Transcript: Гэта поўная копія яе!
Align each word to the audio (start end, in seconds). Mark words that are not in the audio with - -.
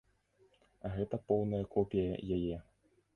Гэта 0.95 1.19
поўная 1.31 1.59
копія 1.75 2.17
яе! 2.39 2.57